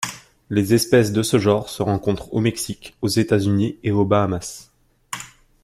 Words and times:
Les 0.49 0.73
espèces 0.73 1.11
de 1.11 1.21
ce 1.21 1.37
genre 1.37 1.69
se 1.69 1.83
rencontrent 1.83 2.33
au 2.33 2.41
Mexique, 2.41 2.95
aux 3.03 3.07
États-Unis 3.07 3.77
et 3.83 3.91
aux 3.91 4.03
Bahamas. 4.03 4.71